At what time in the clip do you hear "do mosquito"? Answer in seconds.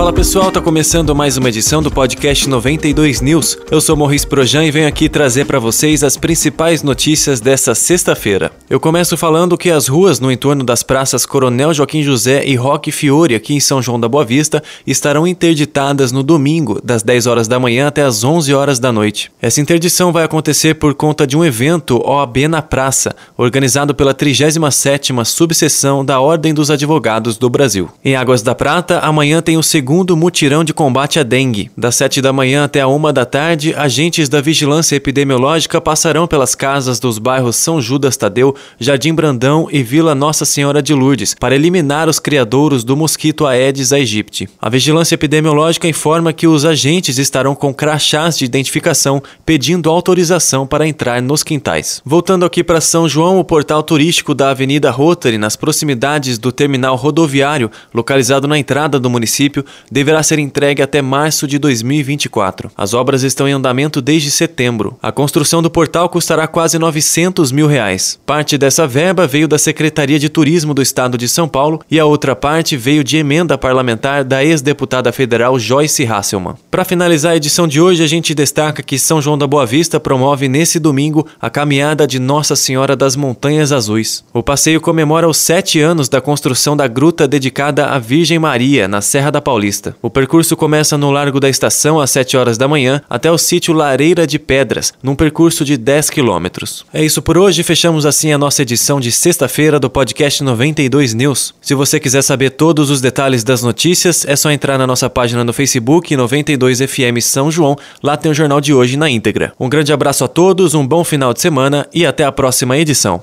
42.84-43.44